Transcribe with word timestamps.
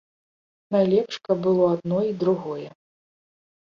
Найлепш, 0.77 1.21
каб 1.29 1.37
было 1.45 1.71
адно 1.77 1.97
і 2.09 2.19
другое. 2.27 2.67